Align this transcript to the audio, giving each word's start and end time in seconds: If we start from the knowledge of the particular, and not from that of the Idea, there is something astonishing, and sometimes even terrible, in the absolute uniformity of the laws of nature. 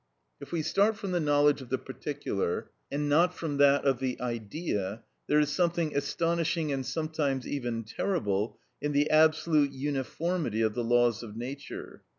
If 0.39 0.51
we 0.51 0.63
start 0.63 0.97
from 0.97 1.11
the 1.11 1.19
knowledge 1.19 1.61
of 1.61 1.69
the 1.69 1.77
particular, 1.77 2.71
and 2.91 3.07
not 3.07 3.35
from 3.35 3.57
that 3.57 3.85
of 3.85 3.99
the 3.99 4.19
Idea, 4.19 5.03
there 5.27 5.39
is 5.39 5.51
something 5.51 5.95
astonishing, 5.95 6.71
and 6.71 6.83
sometimes 6.83 7.47
even 7.47 7.83
terrible, 7.83 8.57
in 8.81 8.93
the 8.93 9.11
absolute 9.11 9.73
uniformity 9.73 10.63
of 10.63 10.73
the 10.73 10.83
laws 10.83 11.21
of 11.21 11.37
nature. 11.37 12.01